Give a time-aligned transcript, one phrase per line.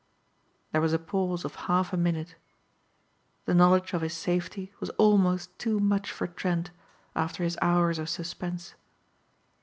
[0.71, 2.33] There was a pause of half a minute.
[3.45, 6.71] The knowledge of his safety was almost too much for Trent
[7.15, 8.73] after his hours of suspense.